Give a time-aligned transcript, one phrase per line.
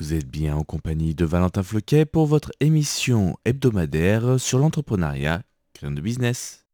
[0.00, 5.42] Vous êtes bien en compagnie de Valentin Floquet pour votre émission hebdomadaire sur l'entrepreneuriat,
[5.78, 6.64] grain de business.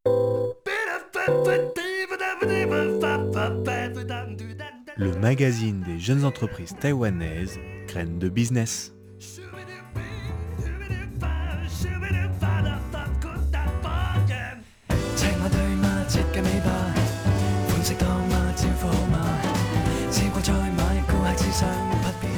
[4.96, 7.58] Le magazine des jeunes entreprises taïwanaises,
[7.88, 8.94] graines de business.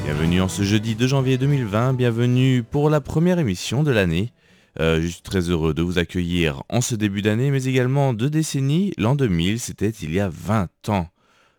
[0.09, 4.33] Bienvenue en ce jeudi 2 janvier 2020, bienvenue pour la première émission de l'année.
[4.81, 8.31] Euh, je suis très heureux de vous accueillir en ce début d'année, mais également deux
[8.31, 8.95] décennies.
[8.97, 11.09] L'an 2000, c'était il y a 20 ans.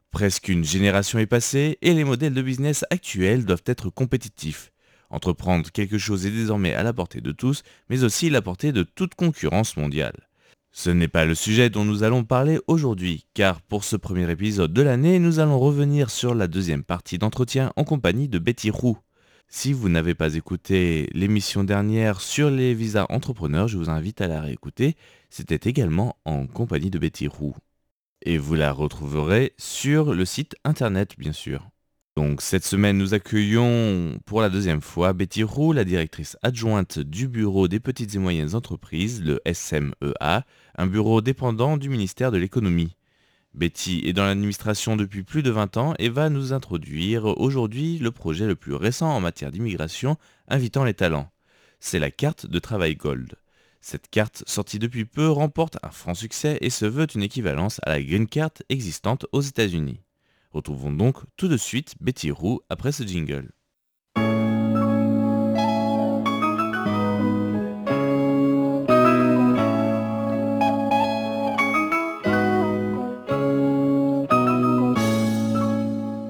[0.10, 4.72] Presque une génération est passée et les modèles de business actuels doivent être compétitifs.
[5.12, 8.72] Entreprendre quelque chose est désormais à la portée de tous, mais aussi à la portée
[8.72, 10.29] de toute concurrence mondiale.
[10.72, 14.72] Ce n'est pas le sujet dont nous allons parler aujourd'hui, car pour ce premier épisode
[14.72, 18.98] de l'année, nous allons revenir sur la deuxième partie d'entretien en compagnie de Betty Roux.
[19.48, 24.28] Si vous n'avez pas écouté l'émission dernière sur les visas entrepreneurs, je vous invite à
[24.28, 24.96] la réécouter.
[25.32, 27.56] C'était également en compagnie de Betty Roux.
[28.22, 31.68] Et vous la retrouverez sur le site internet, bien sûr.
[32.20, 37.30] Donc cette semaine, nous accueillons pour la deuxième fois Betty Roux, la directrice adjointe du
[37.30, 40.44] Bureau des petites et moyennes entreprises, le SMEA,
[40.78, 42.98] un bureau dépendant du ministère de l'économie.
[43.54, 48.12] Betty est dans l'administration depuis plus de 20 ans et va nous introduire aujourd'hui le
[48.12, 50.18] projet le plus récent en matière d'immigration
[50.50, 51.32] invitant les talents.
[51.80, 53.36] C'est la carte de travail Gold.
[53.80, 57.92] Cette carte, sortie depuis peu, remporte un franc succès et se veut une équivalence à
[57.92, 60.02] la Green Card existante aux États-Unis.
[60.52, 63.52] Retrouvons donc tout de suite Betty Roux après ce jingle.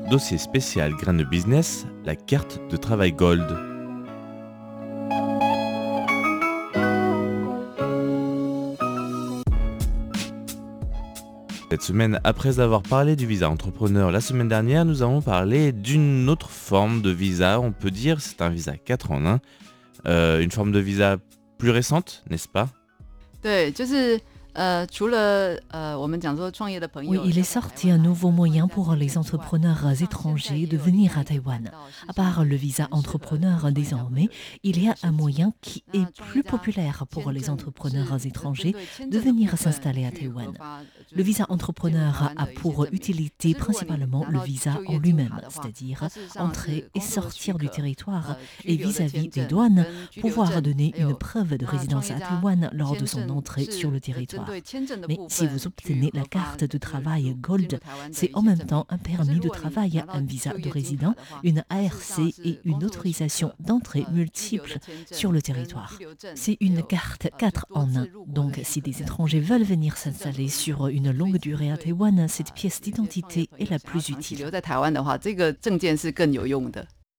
[0.10, 3.79] Dossier spécial grain de business, la carte de travail Gold.
[11.80, 16.28] Cette semaine, après avoir parlé du visa entrepreneur la semaine dernière, nous allons parler d'une
[16.28, 17.62] autre forme de visa.
[17.62, 19.40] On peut dire c'est un visa 4 en 1.
[20.06, 21.16] Euh, une forme de visa
[21.58, 22.68] plus récente, n'est-ce pas?
[27.10, 31.72] Oui, il est sorti un nouveau moyen pour les entrepreneurs étrangers de venir à Taïwan.
[32.08, 34.30] À part le visa entrepreneur désormais,
[34.64, 38.76] il y a un moyen qui est plus populaire pour les entrepreneurs étrangers
[39.08, 40.52] de venir s'installer à Taïwan.
[41.12, 47.58] Le visa entrepreneur a pour utilité principalement le visa en lui-même, c'est-à-dire entrer et sortir
[47.58, 48.36] du territoire
[48.66, 49.86] et vis-à-vis des douanes,
[50.22, 54.39] pouvoir donner une preuve de résidence à Taïwan lors de son entrée sur le territoire.
[55.08, 57.80] Mais si vous obtenez la carte de travail Gold,
[58.12, 62.60] c'est en même temps un permis de travail, un visa de résident, une ARC et
[62.66, 64.78] une autorisation d'entrée multiple
[65.12, 65.98] sur le territoire.
[66.36, 68.08] C'est une carte 4 en 1.
[68.28, 72.82] Donc si des étrangers veulent venir s'installer sur une longue durée à Taïwan, cette pièce
[72.82, 74.50] d'identité est la plus utile.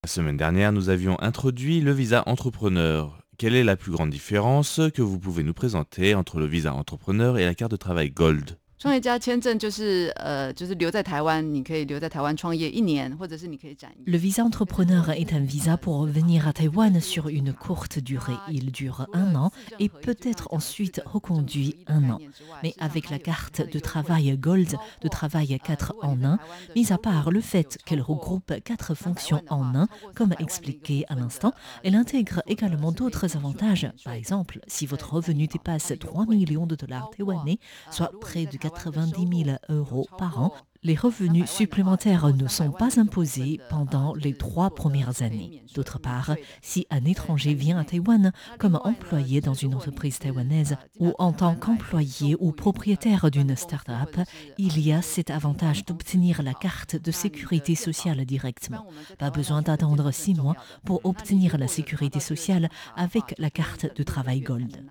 [0.02, 3.18] La semaine dernière, nous avions introduit le visa entrepreneur.
[3.40, 7.38] Quelle est la plus grande différence que vous pouvez nous présenter entre le visa entrepreneur
[7.38, 8.59] et la carte de travail Gold?
[8.79, 13.89] 创业家签证就是呃，就是留在台湾，你可以留在台湾创业一年，或者是你可以展。
[14.05, 18.35] Le visa entrepreneur est un visa pour venir à Taïwan sur une courte durée.
[18.49, 22.19] Il dure un an et peut être ensuite reconduit un an.
[22.63, 26.37] Mais avec la carte de travail Gold, de travail 4 en 1,
[26.75, 31.53] mis à part le fait qu'elle regroupe quatre fonctions en un, comme expliqué à l'instant,
[31.83, 33.89] elle intègre également d'autres avantages.
[34.03, 37.57] Par exemple, si votre revenu dépasse 3 millions de dollars taïwanais,
[37.89, 43.60] soit près de 90 000 euros par an les revenus supplémentaires ne sont pas imposés
[43.68, 45.62] pendant les trois premières années.
[45.74, 51.12] D'autre part, si un étranger vient à Taïwan comme employé dans une entreprise taïwanaise ou
[51.18, 54.16] en tant qu'employé ou propriétaire d'une start-up,
[54.56, 58.86] il y a cet avantage d'obtenir la carte de sécurité sociale directement.
[59.18, 64.40] Pas besoin d'attendre six mois pour obtenir la sécurité sociale avec la carte de travail
[64.40, 64.82] Gold.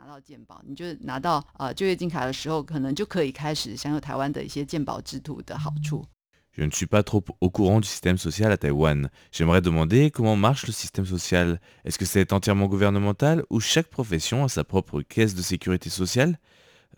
[6.56, 9.10] Je ne suis pas trop au courant du système social à Taïwan.
[9.32, 11.60] J'aimerais demander comment marche le système social.
[11.84, 16.38] Est-ce que c'est entièrement gouvernemental ou chaque profession a sa propre caisse de sécurité sociale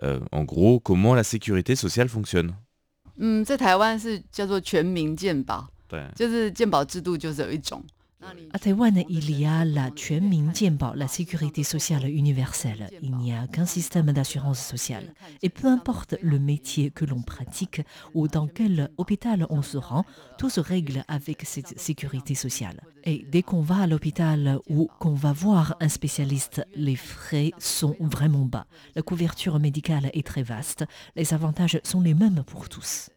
[0.03, 2.55] euh, En gros, comment la sécurité sociale fonctionne
[3.19, 8.00] 嗯，在台湾是叫做全民健保，对，就是健保制度就是有一种， À
[8.60, 9.90] Taïwan, il y a la
[10.96, 12.90] la sécurité sociale universelle.
[13.02, 15.14] Il n'y a qu'un système d'assurance sociale.
[15.42, 17.82] Et peu importe le métier que l'on pratique
[18.14, 20.06] ou dans quel hôpital on se rend,
[20.38, 22.82] tout se règle avec cette sécurité sociale.
[23.04, 27.96] Et dès qu'on va à l'hôpital ou qu'on va voir un spécialiste, les frais sont
[28.00, 28.68] vraiment bas.
[28.96, 30.86] La couverture médicale est très vaste.
[31.16, 33.10] Les avantages sont les mêmes pour tous.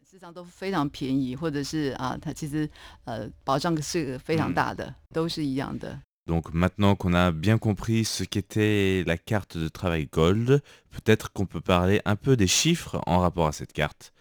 [6.27, 11.45] Donc maintenant qu'on a bien compris ce qu'était la carte de travail Gold, peut-être qu'on
[11.45, 14.13] peut parler un peu des chiffres en rapport à cette carte.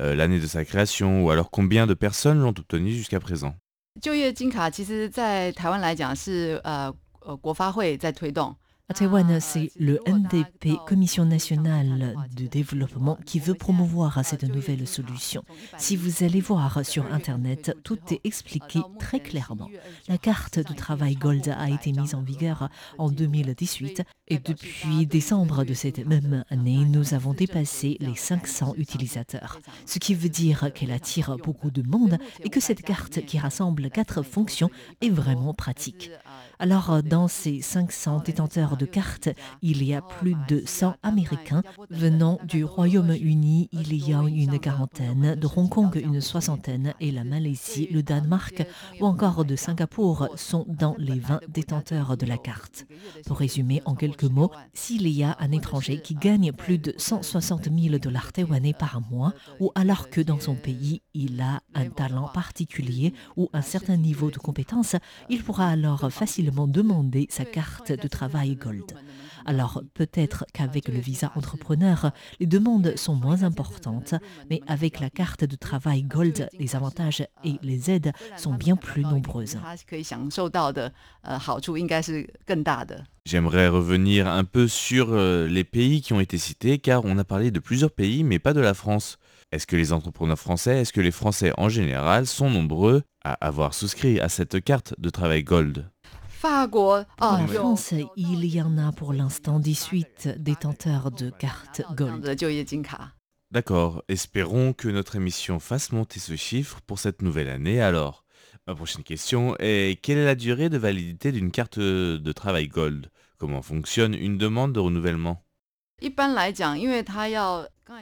[0.00, 3.54] Euh, l'année de sa création ou alors combien de personnes l'ont obtenue jusqu'à présent?
[8.90, 15.44] À Taïwan, c'est le NDP, Commission nationale de développement, qui veut promouvoir cette nouvelle solution.
[15.78, 19.68] Si vous allez voir sur Internet, tout est expliqué très clairement.
[20.08, 25.64] La carte de travail Gold a été mise en vigueur en 2018 et depuis décembre
[25.64, 29.58] de cette même année, nous avons dépassé les 500 utilisateurs.
[29.86, 33.90] Ce qui veut dire qu'elle attire beaucoup de monde et que cette carte qui rassemble
[33.90, 36.12] quatre fonctions est vraiment pratique.
[36.60, 39.30] Alors, dans ces 500 détenteurs de cartes,
[39.62, 43.68] il y a plus de 100 Américains venant du Royaume-Uni.
[43.72, 48.66] Il y a une quarantaine, de Hong Kong une soixantaine et la Malaisie, le Danemark
[49.00, 52.86] ou encore de Singapour sont dans les 20 détenteurs de la carte.
[53.26, 57.64] Pour résumer en quelques mots, s'il y a un étranger qui gagne plus de 160
[57.64, 62.28] 000 dollars taïwanais par mois ou alors que dans son pays il a un talent
[62.28, 64.96] particulier ou un certain niveau de compétence,
[65.28, 68.92] il pourra alors facilement demander sa carte de travail Gold.
[69.46, 74.14] Alors peut-être qu'avec le visa entrepreneur, les demandes sont moins importantes,
[74.48, 79.02] mais avec la carte de travail Gold, les avantages et les aides sont bien plus
[79.02, 79.56] nombreuses.
[83.26, 87.24] J'aimerais revenir un peu sur euh, les pays qui ont été cités, car on a
[87.24, 89.18] parlé de plusieurs pays, mais pas de la France.
[89.52, 93.74] Est-ce que les entrepreneurs français, est-ce que les Français en général sont nombreux à avoir
[93.74, 95.90] souscrit à cette carte de travail Gold?
[96.70, 102.24] Pour la France, il y en a pour l'instant 18 détenteurs de cartes Gold.
[103.50, 108.24] D'accord, espérons que notre émission fasse monter ce chiffre pour cette nouvelle année alors.
[108.66, 113.10] Ma prochaine question est quelle est la durée de validité d'une carte de travail Gold?
[113.38, 115.42] Comment fonctionne une demande de renouvellement?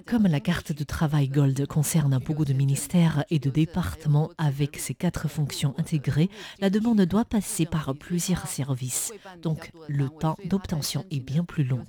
[0.07, 4.95] Comme la carte de travail Gold concerne beaucoup de ministères et de départements avec ses
[4.95, 6.31] quatre fonctions intégrées,
[6.61, 9.13] la demande doit passer par plusieurs services.
[9.43, 11.87] Donc le temps d'obtention est bien plus long,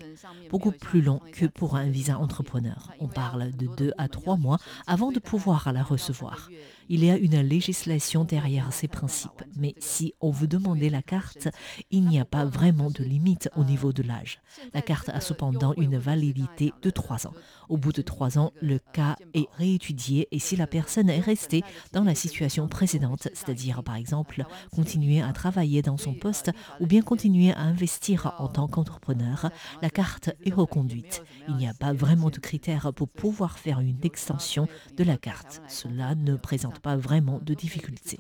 [0.50, 2.92] beaucoup plus long que pour un visa entrepreneur.
[3.00, 6.50] On parle de deux à trois mois avant de pouvoir la recevoir.
[6.92, 11.48] Il y a une législation derrière ces principes, mais si on veut demander la carte,
[11.92, 14.42] il n'y a pas vraiment de limite au niveau de l'âge.
[14.74, 17.34] La carte a cependant une validité de trois ans.
[17.70, 21.64] Au bout de trois ans, le cas est réétudié et si la personne est restée
[21.94, 27.02] dans la situation précédente, c'est-à-dire par exemple continuer à travailler dans son poste ou bien
[27.02, 29.50] continuer à investir en tant qu'entrepreneur,
[29.82, 31.24] la carte est reconduite.
[31.48, 35.62] Il n'y a pas vraiment de critères pour pouvoir faire une extension de la carte.
[35.68, 38.18] Cela ne présente pas vraiment de difficultés.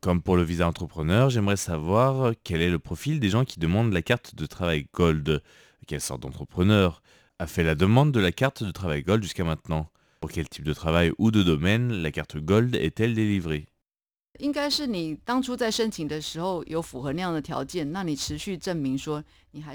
[0.00, 3.92] Comme pour le visa entrepreneur, j'aimerais savoir quel est le profil des gens qui demandent
[3.92, 5.42] la carte de travail Gold.
[5.86, 7.02] Quelle sorte d'entrepreneur
[7.38, 9.90] a fait la demande de la carte de travail Gold jusqu'à maintenant?
[10.20, 13.66] Pour quel type de travail ou de domaine la carte Gold est-elle délivrée?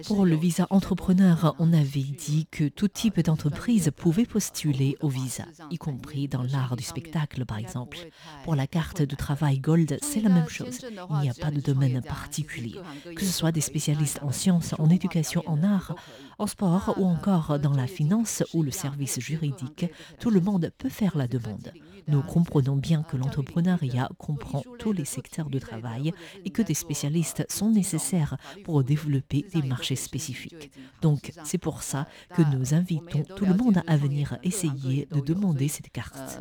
[0.05, 5.45] Pour le visa entrepreneur, on avait dit que tout type d'entreprise pouvait postuler au visa,
[5.71, 7.97] y compris dans l'art du spectacle par exemple.
[8.43, 10.79] Pour la carte de travail Gold, c'est la même chose.
[11.11, 12.75] Il n'y a pas de domaine particulier.
[13.15, 15.95] Que ce soit des spécialistes en sciences, en éducation, en art,
[16.37, 19.85] en sport ou encore dans la finance ou le service juridique,
[20.19, 21.71] tout le monde peut faire la demande.
[22.07, 26.13] Nous comprenons bien que l'entrepreneuriat comprend tous les secteurs de travail
[26.45, 30.71] et que des spécialistes sont nécessaires pour développer des marchés spécifiques.
[31.01, 35.67] Donc c'est pour ça que nous invitons tout le monde à venir essayer de demander
[35.67, 36.39] cette carte.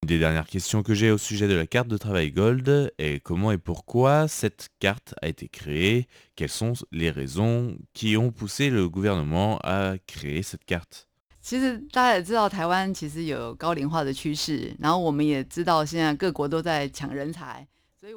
[0.00, 0.80] 人才想要进到台湾，所以这个部分其实政府都是欢迎的。
[0.80, 3.58] des dernières questions que j'ai au sujet de la carte de travail Gold est comment et
[3.58, 6.06] pourquoi cette carte a été créée,
[6.36, 11.06] quelles sont les raisons qui ont poussé le gouvernement à créer cette carte.
[11.42, 17.66] 其实大家也知道，台湾其实有高龄化的趋势，然后我们也知道现在各国都在抢人才。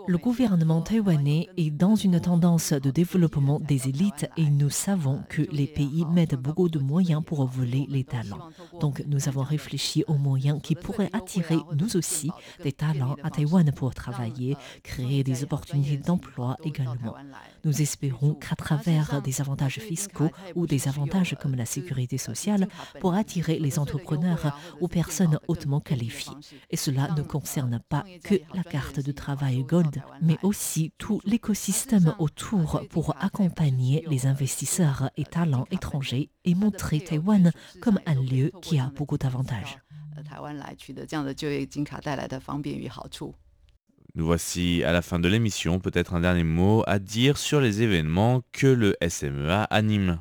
[0.07, 5.43] Le gouvernement taïwanais est dans une tendance de développement des élites et nous savons que
[5.53, 8.49] les pays mettent beaucoup de moyens pour voler les talents.
[8.81, 12.31] Donc nous avons réfléchi aux moyens qui pourraient attirer nous aussi
[12.62, 17.14] des talents à Taïwan pour travailler, créer des opportunités d'emploi également.
[17.64, 22.69] Nous espérons qu'à travers des avantages fiscaux ou des avantages comme la sécurité sociale
[23.00, 26.33] pour attirer les entrepreneurs ou personnes hautement qualifiées.
[26.71, 32.14] Et cela ne concerne pas que la carte de travail Gold, mais aussi tout l'écosystème
[32.21, 37.50] autour pour accompagner les investisseurs et talents étrangers et montrer Taïwan
[37.81, 39.78] comme un lieu qui a beaucoup d'avantages.
[44.14, 45.81] Nous voici à la fin de l'émission.
[45.81, 50.21] Peut-être un dernier mot à dire sur les événements que le SMEA anime.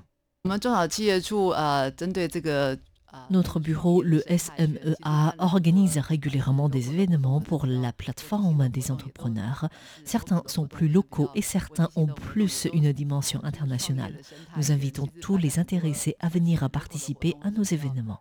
[3.29, 9.69] Notre bureau, le SMEA, organise régulièrement des événements pour la plateforme des entrepreneurs.
[10.05, 14.19] Certains sont plus locaux et certains ont plus une dimension internationale.
[14.57, 18.19] Nous invitons tous les intéressés à venir participer à nos événements.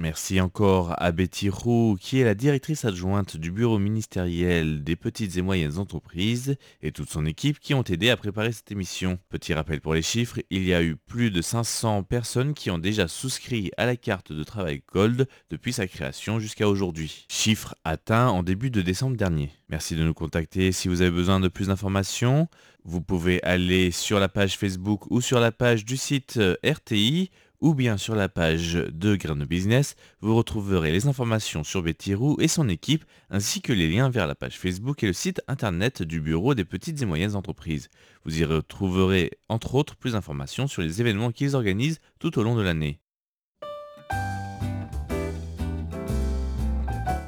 [0.00, 5.36] Merci encore à Betty Roux, qui est la directrice adjointe du bureau ministériel des petites
[5.36, 9.20] et moyennes entreprises, et toute son équipe qui ont aidé à préparer cette émission.
[9.28, 12.78] Petit rappel pour les chiffres, il y a eu plus de 500 personnes qui ont
[12.78, 17.26] déjà souscrit à la carte de travail Gold depuis sa création jusqu'à aujourd'hui.
[17.30, 19.52] Chiffre atteint en début de décembre dernier.
[19.68, 22.48] Merci de nous contacter si vous avez besoin de plus d'informations.
[22.84, 27.30] Vous pouvez aller sur la page Facebook ou sur la page du site RTI
[27.64, 32.36] ou bien sur la page de Grain Business, vous retrouverez les informations sur Betty Roux
[32.38, 36.02] et son équipe, ainsi que les liens vers la page Facebook et le site internet
[36.02, 37.88] du Bureau des petites et moyennes entreprises.
[38.26, 42.54] Vous y retrouverez entre autres plus d'informations sur les événements qu'ils organisent tout au long
[42.54, 43.00] de l'année.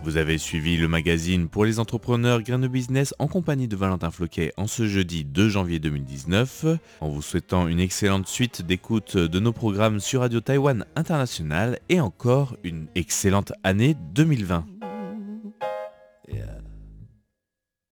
[0.06, 4.12] Vous avez suivi le magazine pour les entrepreneurs Grain de Business en compagnie de Valentin
[4.12, 6.64] Floquet en ce jeudi 2 janvier 2019,
[7.00, 12.00] en vous souhaitant une excellente suite d'écoute de nos programmes sur Radio Taïwan International et
[12.00, 14.64] encore une excellente année 2020.